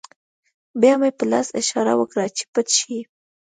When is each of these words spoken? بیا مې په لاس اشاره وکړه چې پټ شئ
بیا 0.81 0.93
مې 1.01 1.11
په 1.17 1.23
لاس 1.31 1.47
اشاره 1.61 1.93
وکړه 1.97 2.25
چې 2.37 2.43
پټ 2.53 2.67
شئ 2.77 2.97